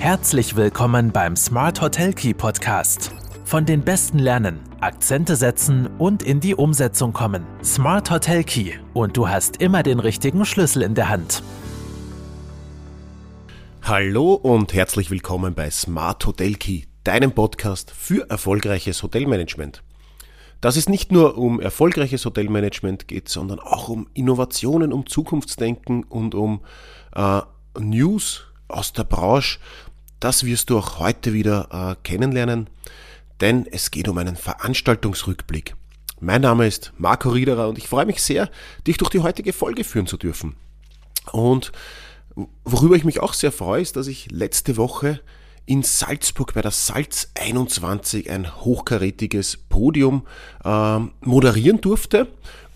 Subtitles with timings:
[0.00, 3.12] Herzlich willkommen beim Smart Hotel Key Podcast.
[3.44, 7.44] Von den Besten lernen, Akzente setzen und in die Umsetzung kommen.
[7.62, 11.42] Smart Hotel Key und du hast immer den richtigen Schlüssel in der Hand.
[13.82, 19.82] Hallo und herzlich willkommen bei Smart Hotel Key, deinem Podcast für erfolgreiches Hotelmanagement.
[20.62, 26.34] Dass es nicht nur um erfolgreiches Hotelmanagement geht, sondern auch um Innovationen, um Zukunftsdenken und
[26.34, 26.62] um
[27.14, 27.42] äh,
[27.78, 29.58] News aus der Branche,
[30.20, 32.68] das wirst du auch heute wieder äh, kennenlernen,
[33.40, 35.74] denn es geht um einen Veranstaltungsrückblick.
[36.20, 38.50] Mein Name ist Marco Riederer und ich freue mich sehr,
[38.86, 40.54] dich durch die heutige Folge führen zu dürfen.
[41.32, 41.72] Und
[42.64, 45.20] worüber ich mich auch sehr freue, ist, dass ich letzte Woche
[45.66, 50.26] in Salzburg bei der Salz 21 ein hochkarätiges Podium
[50.64, 52.26] äh, moderieren durfte.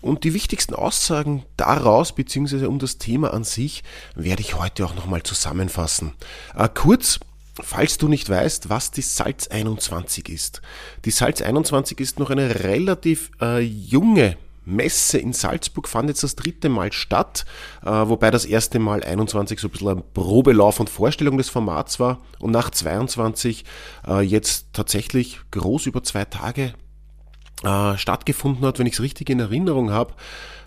[0.01, 4.95] Und die wichtigsten Aussagen daraus, beziehungsweise um das Thema an sich, werde ich heute auch
[4.95, 6.13] nochmal zusammenfassen.
[6.55, 7.19] Äh, kurz,
[7.61, 10.61] Falls du nicht weißt, was die Salz 21 ist.
[11.05, 16.35] Die Salz 21 ist noch eine relativ äh, junge Messe in Salzburg fand jetzt das
[16.35, 17.45] dritte Mal statt,
[17.83, 21.99] äh, wobei das erste Mal 21 so ein bisschen ein Probelauf und Vorstellung des Formats
[21.99, 23.63] war und nach 22
[24.07, 26.73] äh, jetzt tatsächlich groß über zwei Tage
[27.65, 30.13] äh, stattgefunden hat, wenn ich es richtig in Erinnerung habe,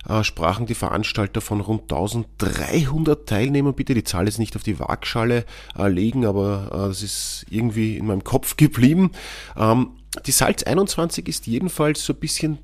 [0.08, 3.74] äh, sprachen die Veranstalter von rund 1300 Teilnehmern.
[3.74, 5.44] Bitte die Zahl jetzt nicht auf die Waagschale
[5.78, 9.12] äh, legen, aber äh, das ist irgendwie in meinem Kopf geblieben.
[9.56, 9.90] Ähm,
[10.26, 12.58] die Salz 21 ist jedenfalls so ein bisschen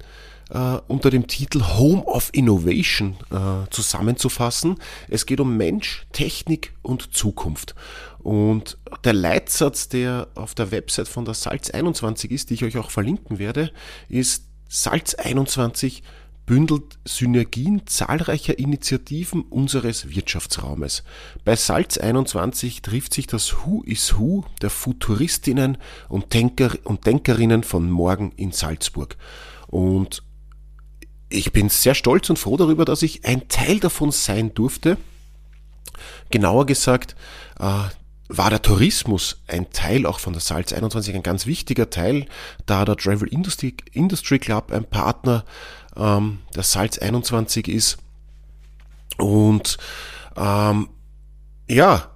[0.51, 4.77] äh, unter dem Titel Home of Innovation äh, zusammenzufassen.
[5.09, 7.75] Es geht um Mensch, Technik und Zukunft.
[8.25, 12.79] Und der Leitsatz, der auf der Website von der Salz 21 ist, die ich euch
[12.79, 13.71] auch verlinken werde,
[14.09, 16.03] ist Salz 21
[16.47, 21.05] bündelt Synergien zahlreicher Initiativen unseres Wirtschaftsraumes.
[21.45, 25.77] Bei Salz 21 trifft sich das Who is Who der Futuristinnen
[26.09, 29.19] und, Denker und Denkerinnen von morgen in Salzburg.
[29.67, 30.23] Und
[31.29, 34.97] ich bin sehr stolz und froh darüber, dass ich ein Teil davon sein durfte.
[36.31, 37.17] Genauer gesagt,
[37.59, 37.85] äh,
[38.29, 42.27] war der Tourismus ein Teil auch von der Salz 21, ein ganz wichtiger Teil,
[42.67, 45.45] da der Travel Industry, Industry Club ein Partner
[45.97, 47.99] ähm, der Salz 21 ist.
[49.19, 49.77] Und
[50.37, 50.89] ähm,
[51.69, 52.11] ja,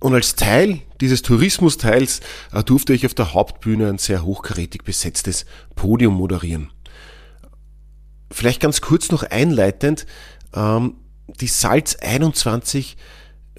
[0.00, 2.20] und als Teil dieses Tourismusteils
[2.52, 5.44] äh, durfte ich auf der Hauptbühne ein sehr hochkarätig besetztes
[5.76, 6.70] Podium moderieren.
[8.30, 10.06] Vielleicht ganz kurz noch einleitend,
[10.54, 10.94] ähm,
[11.26, 12.96] die Salz 21,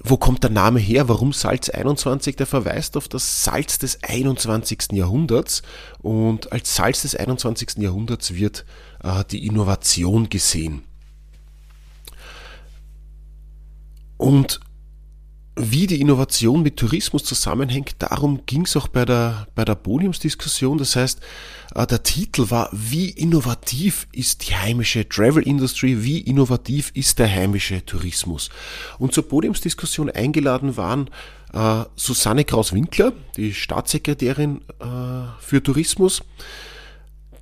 [0.04, 1.08] wo kommt der Name her?
[1.08, 2.36] Warum Salz 21?
[2.36, 4.92] Der verweist auf das Salz des 21.
[4.92, 5.62] Jahrhunderts
[6.00, 7.78] und als Salz des 21.
[7.78, 8.64] Jahrhunderts wird
[9.02, 10.82] äh, die Innovation gesehen.
[14.16, 14.60] Und
[15.54, 20.78] wie die Innovation mit Tourismus zusammenhängt, darum ging es auch bei der, bei der Podiumsdiskussion.
[20.78, 21.20] Das heißt,
[21.74, 27.30] äh, der Titel war, wie innovativ ist die heimische Travel Industry, wie innovativ ist der
[27.30, 28.48] heimische Tourismus.
[28.98, 31.10] Und zur Podiumsdiskussion eingeladen waren
[31.52, 34.84] äh, Susanne Kraus-Winkler, die Staatssekretärin äh,
[35.38, 36.22] für Tourismus.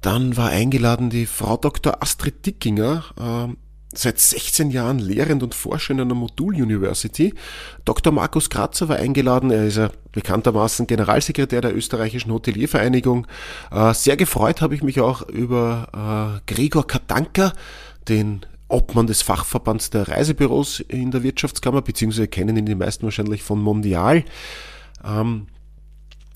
[0.01, 2.03] Dann war eingeladen die Frau Dr.
[2.03, 7.35] Astrid Dickinger, äh, seit 16 Jahren lehrend und forschend an der Modul University.
[7.85, 8.13] Dr.
[8.13, 13.27] Markus Kratzer war eingeladen, er ist ja bekanntermaßen Generalsekretär der österreichischen Hoteliervereinigung.
[13.71, 17.53] Äh, sehr gefreut habe ich mich auch über äh, Gregor Katanka,
[18.09, 23.43] den Obmann des Fachverbands der Reisebüros in der Wirtschaftskammer, beziehungsweise kennen ihn die meisten wahrscheinlich
[23.43, 24.25] von Mondial.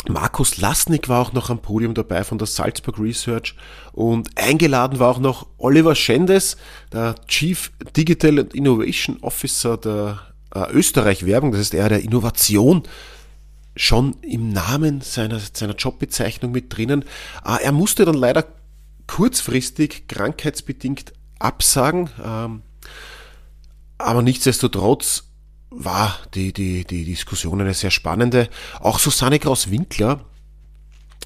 [0.08, 3.54] Markus Lasnik war auch noch am Podium dabei von der Salzburg Research
[3.92, 6.56] und eingeladen war auch noch Oliver Schendes,
[6.92, 10.20] der Chief Digital and Innovation Officer der
[10.54, 12.82] äh, Österreich Werbung, das ist er der Innovation
[13.76, 17.02] schon im Namen seiner, seiner Jobbezeichnung mit drinnen.
[17.44, 18.44] Äh, er musste dann leider
[19.06, 22.62] kurzfristig krankheitsbedingt absagen, ähm,
[23.98, 25.24] aber nichtsdestotrotz
[25.76, 28.48] war die, die, die Diskussion eine sehr spannende.
[28.80, 30.24] Auch Susanne Kraus-Winkler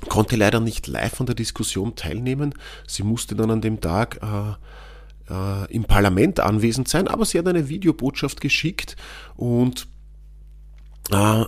[0.09, 2.55] konnte leider nicht live an der Diskussion teilnehmen.
[2.87, 7.49] Sie musste dann an dem Tag äh, äh, im Parlament anwesend sein, aber sie hat
[7.49, 8.97] eine Videobotschaft geschickt
[9.37, 9.87] und
[11.11, 11.45] äh,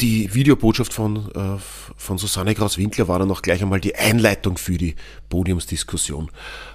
[0.00, 1.58] die Videobotschaft von, äh,
[1.96, 4.96] von Susanne Kraus-Winkler war dann auch gleich einmal die Einleitung für die
[5.28, 6.30] Podiumsdiskussion.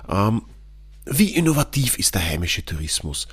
[0.10, 0.44] Ähm,
[1.06, 3.28] wie innovativ ist der heimische Tourismus?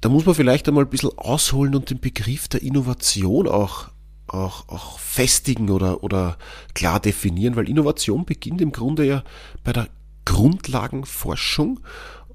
[0.00, 3.88] Da muss man vielleicht einmal ein bisschen ausholen und den Begriff der Innovation auch,
[4.26, 6.36] auch, auch festigen oder, oder
[6.74, 9.24] klar definieren, weil Innovation beginnt im Grunde ja
[9.64, 9.88] bei der
[10.24, 11.80] Grundlagenforschung.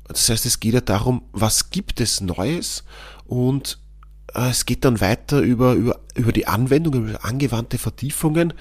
[0.08, 2.84] Das heißt, es geht ja darum, was gibt es Neues
[3.26, 3.80] und
[4.34, 8.54] äh, es geht dann weiter über, über, über die Anwendung, über angewandte Vertiefungen.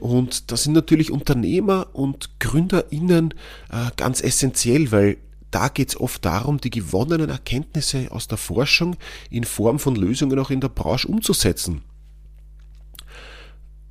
[0.00, 3.34] Und da sind natürlich Unternehmer und GründerInnen
[3.70, 5.18] äh, ganz essentiell, weil
[5.56, 8.96] da geht es oft darum, die gewonnenen Erkenntnisse aus der Forschung
[9.30, 11.80] in Form von Lösungen auch in der Branche umzusetzen.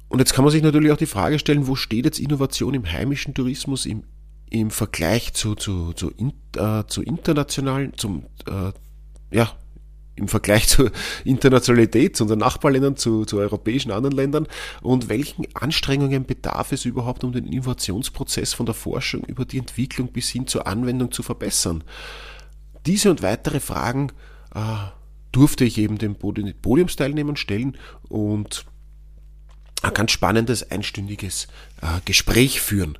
[0.07, 2.85] Und jetzt kann man sich natürlich auch die Frage stellen, wo steht jetzt Innovation im
[2.85, 4.03] heimischen Tourismus im,
[4.51, 6.11] im Vergleich zu, zu, zu,
[6.55, 8.71] äh, zu internationalen, zum, äh,
[9.35, 9.51] ja,
[10.15, 10.91] im Vergleich zur
[11.23, 14.47] Internationalität, zu unseren Nachbarländern, zu, zu europäischen anderen Ländern
[14.81, 20.11] und welchen Anstrengungen bedarf es überhaupt, um den Innovationsprozess von der Forschung über die Entwicklung
[20.11, 21.83] bis hin zur Anwendung zu verbessern.
[22.85, 24.11] Diese und weitere Fragen
[24.53, 24.59] äh,
[25.31, 27.77] durfte ich eben den Podiumsteilnehmern stellen
[28.07, 28.65] und
[29.81, 31.47] ein ganz spannendes einstündiges
[31.81, 32.97] äh, Gespräch führen.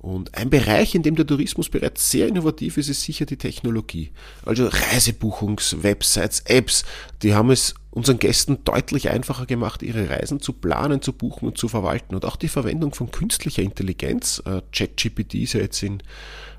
[0.00, 4.12] Und ein Bereich, in dem der Tourismus bereits sehr innovativ ist, ist sicher die Technologie.
[4.44, 6.84] Also Reisebuchungs-, Websites, Apps,
[7.22, 11.58] die haben es unseren Gästen deutlich einfacher gemacht, ihre Reisen zu planen, zu buchen und
[11.58, 12.14] zu verwalten.
[12.14, 16.00] Und auch die Verwendung von künstlicher Intelligenz, äh, ChatGPT ist ja jetzt in,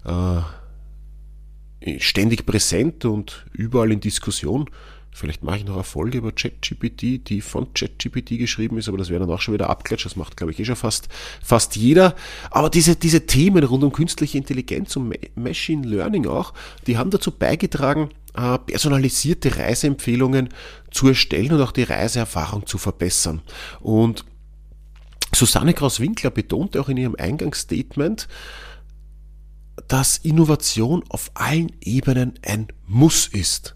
[0.03, 0.41] äh,
[1.99, 4.69] ständig präsent und überall in Diskussion.
[5.11, 9.09] Vielleicht mache ich noch eine Folge über ChatGPT, die von ChatGPT geschrieben ist, aber das
[9.09, 10.05] wäre dann auch schon wieder abklatscht.
[10.05, 11.09] Das macht, glaube ich, eh schon fast,
[11.43, 12.15] fast jeder.
[12.51, 16.53] Aber diese, diese Themen rund um künstliche Intelligenz und Machine Learning auch,
[16.87, 20.49] die haben dazu beigetragen, äh, personalisierte Reiseempfehlungen
[20.91, 23.41] zu erstellen und auch die Reiseerfahrung zu verbessern.
[23.81, 24.25] Und
[25.33, 28.27] Susanne Kraus-Winkler betonte auch in ihrem Eingangsstatement,
[29.87, 33.75] dass Innovation auf allen Ebenen ein Muss ist.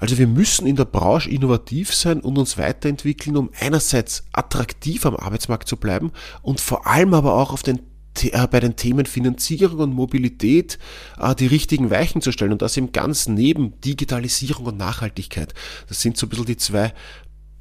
[0.00, 5.14] Also wir müssen in der Branche innovativ sein und uns weiterentwickeln, um einerseits attraktiv am
[5.14, 6.10] Arbeitsmarkt zu bleiben
[6.42, 7.80] und vor allem aber auch auf den
[8.22, 10.78] äh, bei den Themen Finanzierung und Mobilität
[11.18, 15.54] äh, die richtigen Weichen zu stellen und das eben ganz neben Digitalisierung und Nachhaltigkeit.
[15.88, 16.92] Das sind so ein bisschen die zwei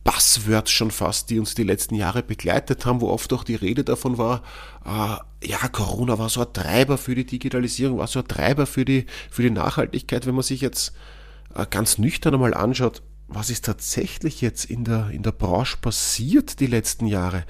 [0.03, 3.83] Buzzwords schon fast, die uns die letzten Jahre begleitet haben, wo oft auch die Rede
[3.83, 4.43] davon war,
[4.85, 8.85] äh, ja, Corona war so ein Treiber für die Digitalisierung, war so ein Treiber für
[8.85, 10.25] die, für die Nachhaltigkeit.
[10.25, 10.93] Wenn man sich jetzt
[11.69, 16.67] ganz nüchtern einmal anschaut, was ist tatsächlich jetzt in der, in der Branche passiert die
[16.67, 17.45] letzten Jahre,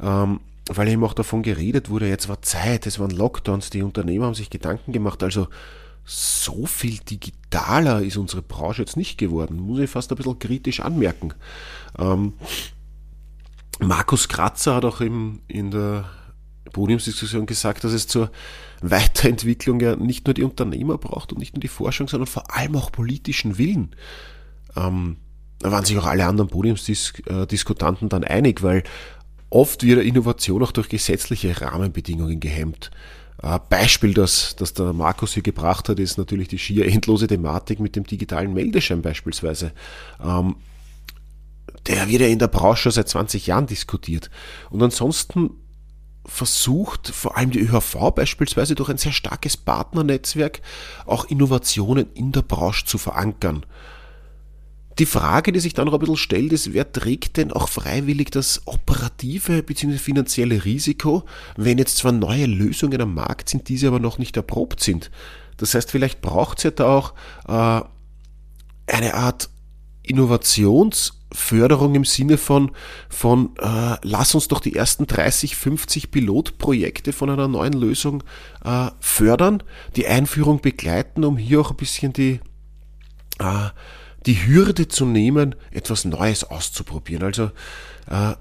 [0.00, 4.26] ähm, weil eben auch davon geredet wurde, jetzt war Zeit, es waren Lockdowns, die Unternehmer
[4.26, 5.48] haben sich Gedanken gemacht, also
[6.04, 10.80] so viel digitaler ist unsere Branche jetzt nicht geworden, muss ich fast ein bisschen kritisch
[10.80, 11.32] anmerken.
[11.98, 12.34] Ähm,
[13.80, 16.04] Markus Kratzer hat auch im, in der
[16.74, 18.30] Podiumsdiskussion gesagt, dass es zur
[18.82, 22.76] Weiterentwicklung ja nicht nur die Unternehmer braucht und nicht nur die Forschung, sondern vor allem
[22.76, 23.96] auch politischen Willen.
[24.76, 25.16] Ähm,
[25.60, 28.82] da waren sich auch alle anderen Podiumsdiskutanten dann einig, weil
[29.48, 32.90] oft wird Innovation auch durch gesetzliche Rahmenbedingungen gehemmt.
[33.38, 37.80] Ein Beispiel, das, das der Markus hier gebracht hat, ist natürlich die schier endlose Thematik
[37.80, 39.72] mit dem digitalen Meldeschein beispielsweise.
[40.22, 40.56] Ähm,
[41.86, 44.30] der wird ja in der Branche schon seit 20 Jahren diskutiert.
[44.70, 45.50] Und ansonsten
[46.26, 50.60] versucht, vor allem die ÖHV beispielsweise durch ein sehr starkes Partnernetzwerk,
[51.06, 53.66] auch Innovationen in der Branche zu verankern.
[54.98, 58.30] Die Frage, die sich dann noch ein bisschen stellt, ist, wer trägt denn auch freiwillig
[58.30, 59.98] das operative bzw.
[59.98, 61.24] finanzielle Risiko,
[61.56, 65.10] wenn jetzt zwar neue Lösungen am Markt sind, diese aber noch nicht erprobt sind.
[65.56, 67.14] Das heißt, vielleicht braucht es ja da auch
[67.48, 69.50] äh, eine Art
[70.04, 72.70] Innovationsförderung im Sinne von,
[73.08, 78.22] von äh, lass uns doch die ersten 30, 50 Pilotprojekte von einer neuen Lösung
[78.64, 79.62] äh, fördern,
[79.96, 82.40] die Einführung begleiten, um hier auch ein bisschen die,
[83.38, 83.70] äh,
[84.26, 87.24] die Hürde zu nehmen, etwas Neues auszuprobieren.
[87.24, 87.50] Also
[88.10, 88.34] äh,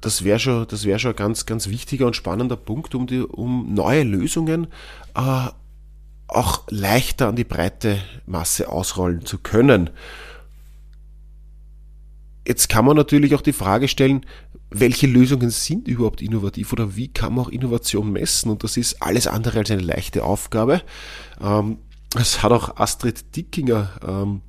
[0.00, 3.20] das wäre schon, das wäre schon ein ganz, ganz wichtiger und spannender Punkt, um, die,
[3.20, 4.68] um neue Lösungen
[5.14, 5.48] äh,
[6.28, 9.90] auch leichter an die breite Masse ausrollen zu können.
[12.46, 14.26] Jetzt kann man natürlich auch die Frage stellen,
[14.70, 18.50] welche Lösungen sind überhaupt innovativ oder wie kann man auch Innovation messen?
[18.50, 20.82] Und das ist alles andere als eine leichte Aufgabe.
[21.40, 21.78] Ähm,
[22.10, 24.40] das hat auch Astrid Dickinger ähm,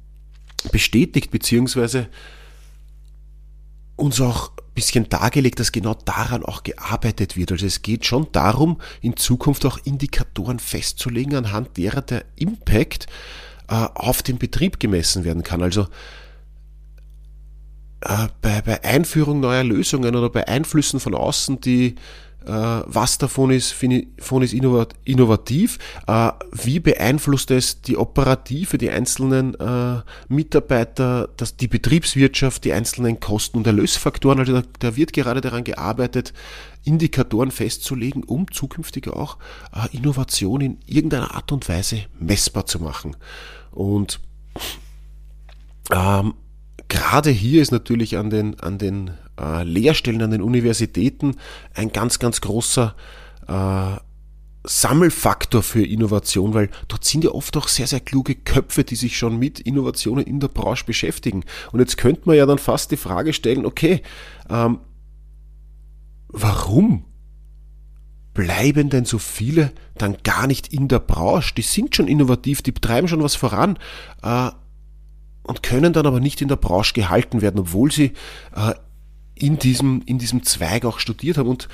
[0.72, 2.10] bestätigt, beziehungsweise
[3.96, 7.52] uns auch ein bisschen dargelegt, dass genau daran auch gearbeitet wird.
[7.52, 13.08] Also es geht schon darum, in Zukunft auch Indikatoren festzulegen, anhand derer der Impact
[13.70, 15.62] äh, auf den Betrieb gemessen werden kann.
[15.62, 15.88] Also
[18.42, 21.96] bei, bei Einführung neuer Lösungen oder bei Einflüssen von außen, die
[22.46, 23.76] äh, was davon ist,
[24.18, 31.68] davon ist innovativ, äh, wie beeinflusst es die Operative, die einzelnen äh, Mitarbeiter, das, die
[31.68, 34.40] Betriebswirtschaft, die einzelnen Kosten und Erlösfaktoren.
[34.40, 36.34] Also da, da wird gerade daran gearbeitet,
[36.84, 39.38] Indikatoren festzulegen, um zukünftig auch
[39.74, 43.18] äh, Innovation in irgendeiner Art und Weise messbar zu machen.
[43.72, 44.20] Und
[45.92, 46.34] Ähm,
[47.16, 51.38] gerade hier ist natürlich an den, an den äh, Lehrstellen, an den Universitäten
[51.74, 52.94] ein ganz, ganz großer
[53.48, 53.96] äh,
[54.66, 59.18] Sammelfaktor für Innovation, weil dort sind ja oft auch sehr, sehr kluge Köpfe, die sich
[59.18, 61.46] schon mit Innovationen in der Branche beschäftigen.
[61.72, 64.02] Und jetzt könnte man ja dann fast die Frage stellen, okay,
[64.50, 64.80] ähm,
[66.28, 67.06] warum
[68.34, 71.54] bleiben denn so viele dann gar nicht in der Branche?
[71.56, 73.80] Die sind schon innovativ, die treiben schon was voran
[74.22, 74.50] äh,
[75.46, 78.14] und können dann aber nicht in der Branche gehalten werden, obwohl sie
[78.56, 78.74] äh,
[79.36, 81.50] in, diesem, in diesem Zweig auch studiert haben.
[81.50, 81.68] Und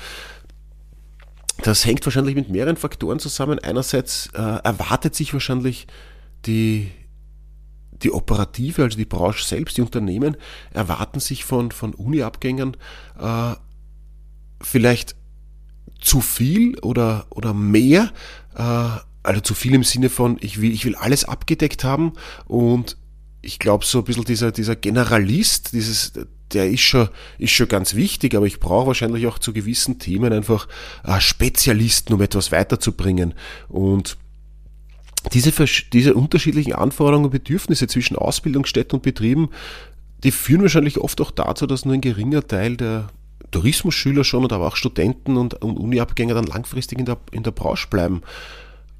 [1.62, 3.58] das hängt wahrscheinlich mit mehreren Faktoren zusammen.
[3.58, 5.86] Einerseits äh, erwartet sich wahrscheinlich
[6.44, 6.90] die,
[8.02, 10.36] die Operative, also die Branche selbst, die Unternehmen,
[10.72, 12.76] erwarten sich von, von Uni-Abgängern
[13.18, 13.54] äh,
[14.60, 15.16] vielleicht
[16.00, 18.12] zu viel oder, oder mehr,
[18.56, 22.14] äh, also zu viel im Sinne von, ich will, ich will alles abgedeckt haben
[22.46, 22.96] und
[23.42, 26.12] ich glaube so ein bisschen dieser, dieser Generalist, dieses,
[26.52, 27.08] der ist schon,
[27.38, 30.68] ist schon ganz wichtig, aber ich brauche wahrscheinlich auch zu gewissen Themen einfach
[31.04, 33.34] äh, Spezialisten, um etwas weiterzubringen.
[33.68, 34.16] Und
[35.32, 35.52] diese,
[35.92, 39.50] diese unterschiedlichen Anforderungen und Bedürfnisse zwischen Ausbildungsstätten und Betrieben,
[40.22, 43.08] die führen wahrscheinlich oft auch dazu, dass nur ein geringer Teil der
[43.50, 47.50] Tourismusschüler schon und aber auch Studenten und, und Uniabgänger dann langfristig in der, in der
[47.50, 48.22] Branche bleiben.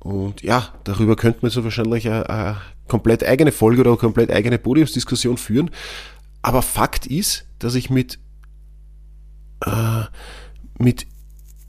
[0.02, 4.32] Und ja, darüber könnte man so wahrscheinlich eine, eine komplett eigene Folge oder eine komplett
[4.32, 5.70] eigene Podiumsdiskussion führen.
[6.42, 8.18] Aber Fakt ist, dass ich mit,
[9.64, 10.02] äh,
[10.78, 11.06] mit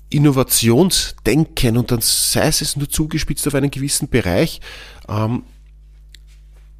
[0.09, 4.61] Innovationsdenken und dann sei es nur zugespitzt auf einen gewissen Bereich,
[5.07, 5.43] ähm,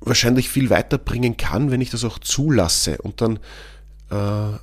[0.02, 2.98] wahrscheinlich viel weiterbringen kann, wenn ich das auch zulasse.
[2.98, 3.38] Und dann,
[4.10, 4.58] äh,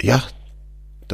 [0.00, 0.22] ja,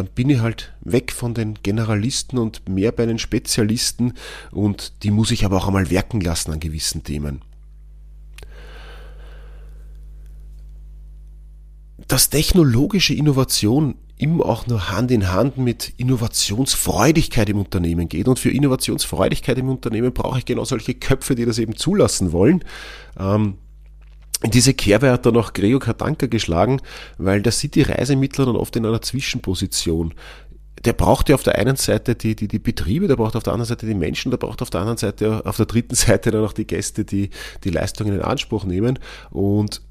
[0.01, 4.15] dann bin ich halt weg von den Generalisten und mehr bei den Spezialisten
[4.51, 7.43] und die muss ich aber auch einmal wirken lassen an gewissen Themen.
[12.09, 18.27] dass technologische Innovation immer auch nur Hand in Hand mit Innovationsfreudigkeit im Unternehmen geht.
[18.27, 22.65] Und für Innovationsfreudigkeit im Unternehmen brauche ich genau solche Köpfe, die das eben zulassen wollen.
[23.17, 23.59] Ähm,
[24.45, 26.81] diese Kerbe hat dann auch Gregor Katanka geschlagen,
[27.19, 30.15] weil da sieht die Reisemittler dann oft in einer Zwischenposition.
[30.85, 33.53] Der braucht ja auf der einen Seite die, die, die Betriebe, der braucht auf der
[33.53, 36.45] anderen Seite die Menschen, der braucht auf der anderen Seite, auf der dritten Seite dann
[36.45, 37.31] auch die Gäste, die
[37.65, 38.99] die Leistungen in Anspruch nehmen.
[39.31, 39.83] Und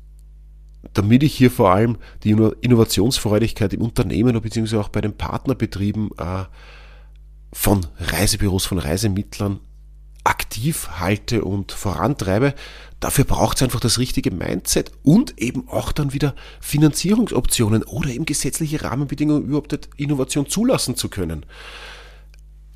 [0.94, 4.78] damit ich hier vor allem die Innovationsfreudigkeit im Unternehmen bzw.
[4.78, 6.46] auch bei den Partnerbetrieben äh,
[7.54, 9.60] von Reisebüros, von Reisemittlern
[10.30, 12.54] aktiv halte und vorantreibe,
[13.00, 18.26] dafür braucht es einfach das richtige Mindset und eben auch dann wieder Finanzierungsoptionen oder eben
[18.26, 21.46] gesetzliche Rahmenbedingungen überhaupt Innovation zulassen zu können.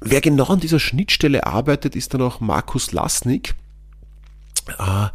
[0.01, 3.55] Wer genau an dieser Schnittstelle arbeitet, ist dann auch Markus Lasnik.
[4.79, 5.07] Äh,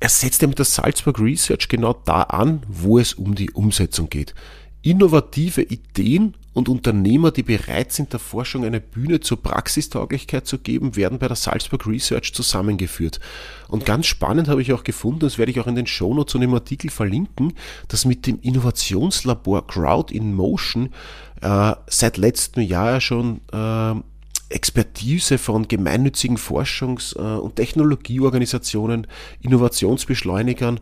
[0.00, 4.34] er setzt mit der Salzburg Research genau da an, wo es um die Umsetzung geht.
[4.82, 10.96] Innovative Ideen und Unternehmer, die bereit sind, der Forschung eine Bühne zur Praxistauglichkeit zu geben,
[10.96, 13.20] werden bei der Salzburg Research zusammengeführt.
[13.68, 16.40] Und ganz spannend habe ich auch gefunden, das werde ich auch in den Shownotes und
[16.40, 17.52] im Artikel verlinken,
[17.88, 20.94] dass mit dem Innovationslabor Crowd in Motion
[21.42, 23.94] äh, seit letztem Jahr schon äh,
[24.48, 29.06] Expertise von gemeinnützigen Forschungs- äh, und Technologieorganisationen,
[29.40, 30.80] Innovationsbeschleunigern,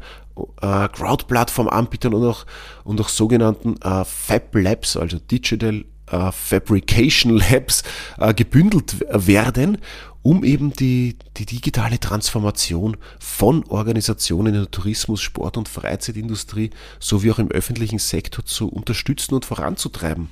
[0.60, 2.44] äh, Crowd-Plattform-Anbietern und auch,
[2.84, 7.82] und auch sogenannten äh, Fab Labs, also Digital Fabrication Labs,
[8.36, 9.78] gebündelt werden,
[10.20, 17.30] um eben die, die digitale Transformation von Organisationen in der Tourismus-, Sport- und Freizeitindustrie sowie
[17.30, 20.28] auch im öffentlichen Sektor zu unterstützen und voranzutreiben.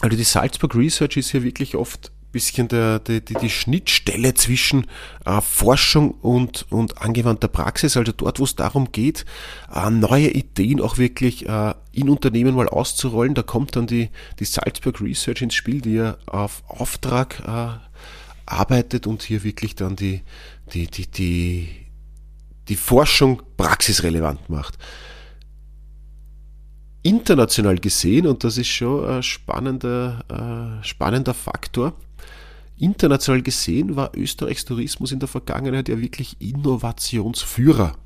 [0.00, 4.32] Also die Salzburg Research ist hier wirklich oft ein bisschen der, die, die, die Schnittstelle
[4.32, 4.86] zwischen
[5.26, 9.26] äh, Forschung und, und angewandter Praxis, also dort, wo es darum geht,
[9.74, 13.34] äh, neue Ideen auch wirklich äh, in Unternehmen mal auszurollen.
[13.34, 17.90] Da kommt dann die, die Salzburg Research ins Spiel, die ja auf Auftrag äh,
[18.46, 20.22] arbeitet und hier wirklich dann die,
[20.72, 21.68] die, die, die,
[22.68, 24.78] die Forschung praxisrelevant macht
[27.02, 31.94] international gesehen, und das ist schon ein spannender, äh, spannender Faktor,
[32.78, 37.96] international gesehen war Österreichs Tourismus in der Vergangenheit ja wirklich Innovationsführer.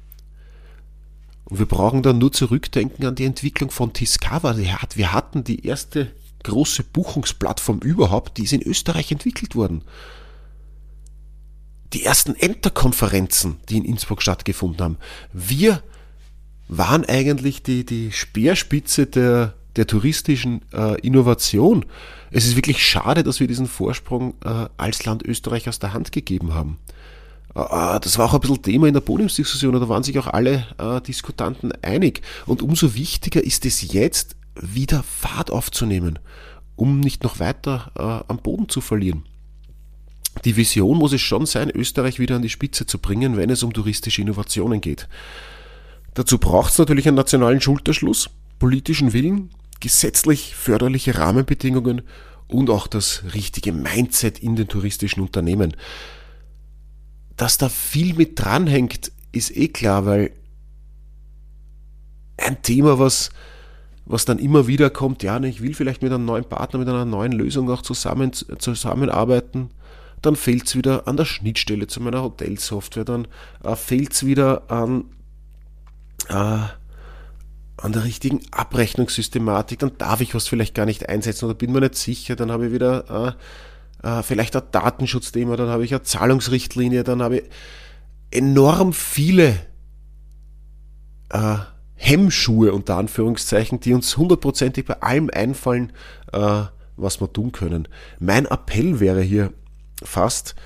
[1.45, 4.57] Und wir brauchen dann nur zurückdenken an die Entwicklung von Discover.
[4.57, 6.11] Wir hatten die erste
[6.43, 9.83] große Buchungsplattform überhaupt, die ist in Österreich entwickelt worden.
[11.93, 14.97] Die ersten Enter-Konferenzen, die in Innsbruck stattgefunden haben.
[15.33, 15.83] Wir
[16.69, 21.85] waren eigentlich die, die Speerspitze der, der touristischen äh, Innovation.
[22.31, 26.13] Es ist wirklich schade, dass wir diesen Vorsprung äh, als Land Österreich aus der Hand
[26.13, 26.79] gegeben haben.
[27.55, 30.67] Äh, das war auch ein bisschen Thema in der Podiumsdiskussion, da waren sich auch alle
[30.79, 32.23] äh, Diskutanten einig.
[32.47, 36.21] Und umso wichtiger ist es jetzt, wieder Fahrt aufzunehmen,
[36.77, 39.25] um nicht noch weiter äh, am Boden zu verlieren.
[40.45, 43.63] Die Vision muss es schon sein, Österreich wieder an die Spitze zu bringen, wenn es
[43.63, 45.09] um touristische Innovationen geht.
[46.15, 52.03] Dazu braucht es natürlich einen nationalen Schulterschluss, politischen Willen, gesetzlich förderliche Rahmenbedingungen
[52.47, 55.77] und auch das richtige Mindset in den touristischen Unternehmen.
[57.37, 60.31] Dass da viel mit dranhängt, ist eh klar, weil
[62.37, 63.31] ein Thema, was,
[64.07, 67.05] was dann immer wieder kommt, ja, ich will vielleicht mit einem neuen Partner, mit einer
[67.05, 69.71] neuen Lösung auch zusammen, zusammenarbeiten,
[70.23, 73.27] dann fehlt es wieder an der Schnittstelle zu meiner Hotelsoftware, dann
[73.63, 75.05] äh, fehlt es wieder an,
[76.29, 76.59] äh,
[77.77, 81.81] an der richtigen Abrechnungssystematik, dann darf ich was vielleicht gar nicht einsetzen oder bin mir
[81.81, 83.37] nicht sicher, dann habe ich wieder
[84.03, 87.45] äh, äh, vielleicht ein Datenschutzthema, dann habe ich eine Zahlungsrichtlinie, dann habe ich
[88.31, 89.59] enorm viele
[91.31, 91.57] äh,
[91.97, 95.93] Hemmschuhe unter Anführungszeichen, die uns hundertprozentig bei allem einfallen,
[96.97, 97.87] was wir tun können.
[98.19, 99.53] Mein Appell wäre hier
[100.03, 100.57] fast,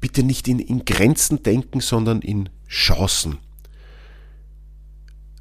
[0.00, 3.38] bitte nicht in, in Grenzen denken, sondern in Chancen.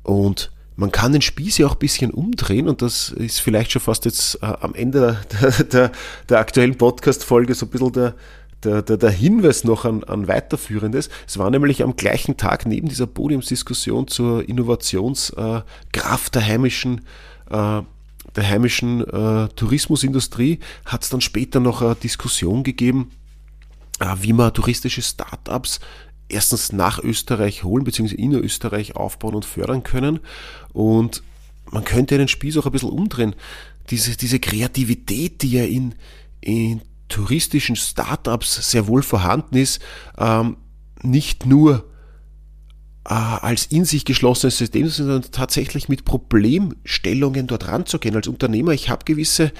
[0.03, 3.81] Und man kann den Spieß ja auch ein bisschen umdrehen und das ist vielleicht schon
[3.81, 5.91] fast jetzt äh, am Ende der, der,
[6.29, 8.15] der aktuellen Podcast-Folge so ein bisschen der,
[8.63, 11.10] der, der, der Hinweis noch an, an weiterführendes.
[11.27, 15.65] Es war nämlich am gleichen Tag neben dieser Podiumsdiskussion zur Innovationskraft
[16.36, 17.01] der heimischen
[17.50, 17.81] äh,
[18.36, 23.12] der heimischen äh, Tourismusindustrie hat es dann später noch eine Diskussion gegeben,
[24.00, 25.79] äh, wie man touristische Startups
[26.32, 28.16] erstens nach Österreich holen, bzw.
[28.16, 30.20] in Österreich aufbauen und fördern können.
[30.74, 31.24] Und
[31.70, 33.36] man könnte den Spieß auch ein bisschen umdrehen.
[33.90, 35.96] Diese, diese Kreativität, die ja in,
[36.40, 39.82] in touristischen Startups sehr wohl vorhanden ist,
[40.18, 40.58] ähm,
[41.04, 41.92] nicht nur
[43.06, 48.16] äh, als in sich geschlossenes System, sondern tatsächlich mit Problemstellungen dort ranzugehen.
[48.16, 49.52] Als Unternehmer, ich habe gewisse,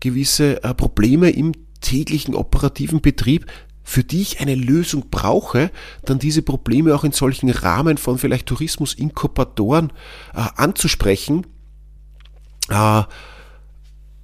[0.00, 3.46] gewisse äh, Probleme im täglichen operativen Betrieb,
[3.82, 5.70] für die ich eine Lösung brauche,
[6.04, 9.92] dann diese Probleme auch in solchen Rahmen von vielleicht Tourismusinkubatoren
[10.34, 11.46] äh, anzusprechen.
[12.68, 13.02] Äh,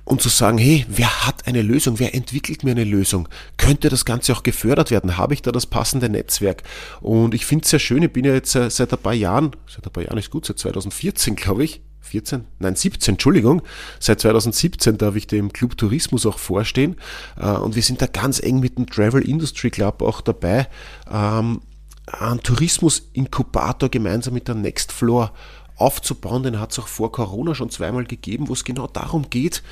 [0.08, 3.28] und zu sagen, hey, wer hat eine Lösung, wer entwickelt mir eine Lösung?
[3.58, 5.18] Könnte das Ganze auch gefördert werden?
[5.18, 6.62] Habe ich da das passende Netzwerk?
[7.02, 9.54] Und ich finde es sehr schön, ich bin ja jetzt äh, seit ein paar Jahren,
[9.66, 12.44] seit ein paar Jahren ist gut, seit 2014 glaube ich, 14?
[12.58, 13.62] Nein, 17, Entschuldigung.
[14.00, 16.96] Seit 2017 darf ich dem Club Tourismus auch vorstehen.
[17.36, 20.68] Äh, und wir sind da ganz eng mit dem Travel Industry Club auch dabei,
[21.10, 21.60] ähm,
[22.06, 25.32] einen Tourismus-Inkubator gemeinsam mit der Nextfloor
[25.76, 26.42] aufzubauen.
[26.42, 29.62] Den hat es auch vor Corona schon zweimal gegeben, wo es genau darum geht,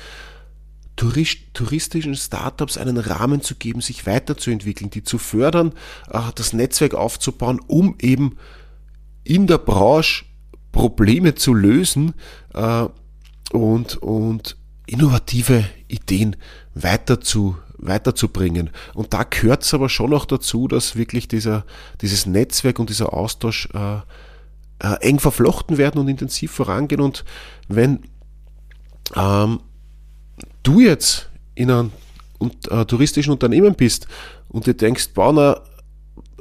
[0.95, 5.73] touristischen Startups einen Rahmen zu geben, sich weiterzuentwickeln, die zu fördern,
[6.09, 8.37] äh, das Netzwerk aufzubauen, um eben
[9.23, 10.25] in der Branche
[10.77, 12.13] Probleme zu lösen
[12.53, 12.85] äh,
[13.51, 16.35] und, und innovative Ideen
[16.75, 18.69] weiter zu, weiterzubringen.
[18.93, 21.65] Und da gehört es aber schon auch dazu, dass wirklich dieser,
[22.01, 23.95] dieses Netzwerk und dieser Austausch äh,
[24.83, 27.01] äh, eng verflochten werden und intensiv vorangehen.
[27.01, 27.25] Und
[27.67, 28.03] wenn
[29.15, 29.61] ähm,
[30.61, 31.91] du jetzt in einem
[32.69, 34.07] äh, touristischen Unternehmen bist
[34.47, 35.63] und dir denkst, Bauner,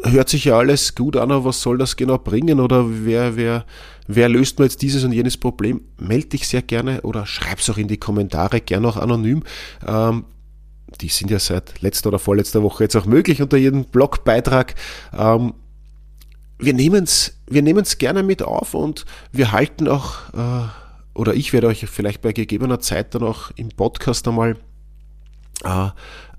[0.02, 3.64] hört sich ja alles gut an, aber was soll das genau bringen oder wer, wer,
[4.06, 7.78] wer löst mir jetzt dieses und jenes Problem, melde dich sehr gerne oder schreib's auch
[7.78, 9.42] in die Kommentare, gerne auch anonym.
[9.86, 10.24] Ähm,
[11.00, 14.74] die sind ja seit letzter oder vorletzter Woche jetzt auch möglich unter jedem Blogbeitrag.
[15.12, 15.54] Ähm,
[16.58, 20.68] wir nehmen es wir nehmen's gerne mit auf und wir halten auch, äh,
[21.14, 24.56] oder ich werde euch vielleicht bei gegebener Zeit dann auch im Podcast einmal
[25.64, 25.88] äh,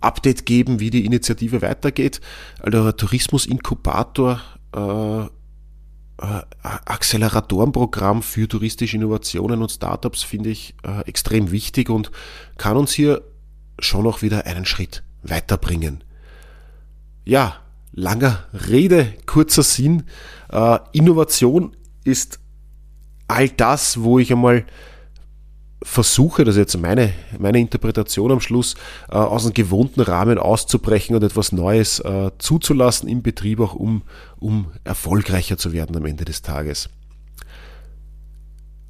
[0.02, 2.22] Update geben, wie die Initiative weitergeht.
[2.60, 4.42] Also Tourismus-Inkubator,
[4.76, 5.26] äh,
[6.22, 12.12] äh, Acceleratorenprogramm für touristische Innovationen und Startups finde ich äh, extrem wichtig und
[12.58, 13.22] kann uns hier
[13.80, 16.04] schon auch wieder einen Schritt weiterbringen.
[17.24, 17.58] Ja,
[17.92, 20.04] langer Rede, kurzer Sinn.
[20.52, 22.40] Äh, Innovation ist
[23.28, 24.66] all das, wo ich einmal
[25.84, 28.76] versuche, das ist jetzt meine, meine Interpretation am Schluss,
[29.10, 34.02] äh, aus einem gewohnten Rahmen auszubrechen und etwas Neues äh, zuzulassen im Betrieb, auch um,
[34.40, 36.90] um erfolgreicher zu werden am Ende des Tages.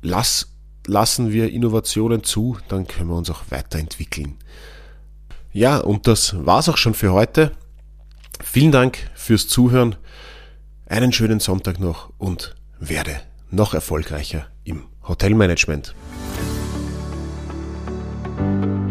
[0.02, 0.54] Lass,
[0.86, 4.36] lassen wir Innovationen zu, dann können wir uns auch weiterentwickeln.
[5.52, 7.52] Ja, und das war's auch schon für heute.
[8.44, 9.96] Vielen Dank fürs Zuhören.
[10.86, 13.20] Einen schönen Sonntag noch und werde
[13.50, 15.96] noch erfolgreicher im Hotelmanagement.
[18.38, 18.87] thank you